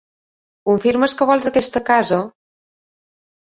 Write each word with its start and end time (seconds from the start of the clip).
Confirmes 0.69 1.15
que 1.19 1.29
vols 1.33 1.51
aquesta 1.53 1.83
casa? 1.93 2.21